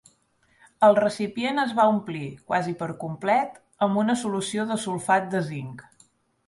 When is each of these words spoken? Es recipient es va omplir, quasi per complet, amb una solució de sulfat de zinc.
Es 0.87 0.95
recipient 0.99 1.61
es 1.63 1.75
va 1.81 1.85
omplir, 1.97 2.23
quasi 2.49 2.73
per 2.81 2.89
complet, 3.05 3.61
amb 3.89 4.01
una 4.05 4.19
solució 4.27 4.69
de 4.73 4.81
sulfat 4.89 5.31
de 5.37 5.49
zinc. 5.55 5.91